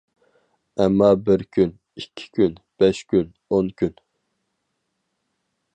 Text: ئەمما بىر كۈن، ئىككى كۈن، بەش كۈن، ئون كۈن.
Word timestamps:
ئەمما 0.83 1.09
بىر 1.27 1.43
كۈن، 1.57 1.75
ئىككى 2.03 2.27
كۈن، 2.39 2.57
بەش 2.83 3.03
كۈن، 3.13 3.29
ئون 3.53 3.73
كۈن. 3.83 3.93